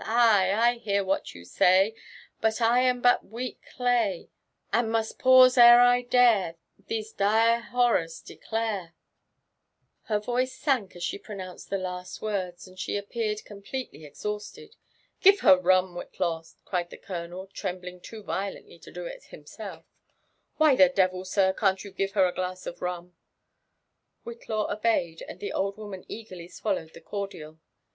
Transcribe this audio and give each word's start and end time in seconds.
Ay 0.03 0.49
I— 0.51 0.69
I 0.69 0.73
hear 0.79 1.03
what 1.03 1.35
you 1.35 1.45
say; 1.45 1.93
But 2.41 2.59
I 2.59 2.79
am 2.79 3.01
but 3.01 3.23
weak 3.23 3.59
clay. 3.71 4.31
And 4.73 4.91
must 4.91 5.19
pause 5.19 5.59
ere 5.59 5.79
I 5.79 6.01
dare 6.01 6.55
These 6.87 7.13
dire 7.13 7.67
borrora 7.71 8.09
declare.'' 8.25 8.95
J0NATIi4K 10.07 10.07
JSrPEIUIOK 10.07 10.07
WHUTIaAW. 10.07 10.09
i«| 10.09 10.19
B^r 10.19 10.23
y^^ice 10.43 10.57
flunk 10.59 10.95
us 10.95 11.03
she 11.03 11.19
proDOuaeed 11.19 11.69
the 11.69 11.77
lift 11.77 12.21
word«, 12.23 12.55
aad 12.67 12.79
she 12.79 12.97
appeare(| 12.99 13.43
coiQpIelely 13.45 14.03
exhausted. 14.03 14.75
Give 15.21 15.39
her 15.41 15.59
rum, 15.59 15.93
Whillawl" 15.93 16.47
cried 16.65 16.89
the 16.89 16.97
colonel, 16.97 17.45
trembling 17.53 17.99
too 18.01 18.23
Yio 18.23 18.55
lently 18.55 18.81
to 18.81 18.91
do 18.91 19.05
it 19.05 19.25
bimaelf. 19.31 19.83
''Why 20.59 20.75
the 20.75 20.89
devils 20.89 21.29
sir, 21.31 21.53
can't 21.53 21.83
you 21.83 21.91
give 21.91 22.13
her 22.13 22.25
a 22.25 22.33
glass 22.33 22.65
of 22.65 22.79
ruo)?" 22.79 23.11
Whitlaw 24.25 24.71
obeyed, 24.71 25.21
and 25.27 25.39
the 25.39 25.53
old 25.53 25.77
woman 25.77 26.05
eagerly 26.07 26.47
swallowed 26.47 26.95
the 26.95 27.01
cordial. 27.01 27.59